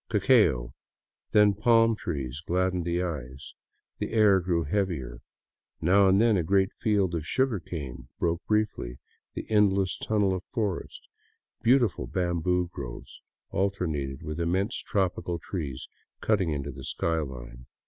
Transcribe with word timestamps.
Cacao, 0.09 0.73
then 1.31 1.53
palm 1.53 1.95
trees 1.95 2.41
gladdened 2.43 2.85
the 2.85 3.03
eyes; 3.03 3.53
the 3.99 4.13
air 4.13 4.39
grew 4.39 4.63
heavier; 4.63 5.19
now 5.79 6.07
and 6.07 6.19
then 6.19 6.37
a 6.37 6.43
great 6.43 6.73
field 6.73 7.13
of 7.13 7.23
sugar 7.27 7.59
cane 7.59 8.07
broke 8.17 8.43
briefly 8.47 8.97
the 9.35 9.45
endless 9.47 9.99
tunnel 9.99 10.33
of 10.33 10.43
forest; 10.45 11.07
beautiful 11.61 12.07
bamboo 12.07 12.71
groves 12.73 13.21
alternated 13.51 14.23
with 14.23 14.39
immense 14.39 14.75
tropical 14.77 15.37
trees 15.37 15.87
cutting 16.19 16.49
into 16.49 16.71
the 16.71 16.83
sky 16.83 17.19
line. 17.19 17.67